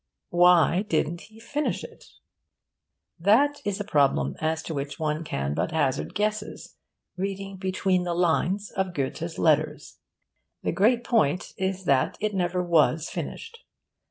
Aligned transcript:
Why 0.31 0.81
didn't 0.81 1.21
he 1.29 1.39
finish 1.39 1.83
it? 1.83 2.05
That 3.19 3.61
is 3.63 3.79
a 3.79 3.83
problem 3.83 4.35
as 4.41 4.63
to 4.63 4.73
which 4.73 4.99
one 4.99 5.23
can 5.23 5.53
but 5.53 5.69
hazard 5.71 6.15
guesses, 6.15 6.75
reading 7.17 7.57
between 7.57 8.01
the 8.03 8.15
lines 8.15 8.71
of 8.71 8.95
Goethe's 8.95 9.37
letters. 9.37 9.99
The 10.63 10.71
great 10.71 11.03
point 11.03 11.53
is 11.55 11.83
that 11.83 12.17
it 12.19 12.33
never 12.33 12.63
was 12.63 13.11
finished. 13.11 13.59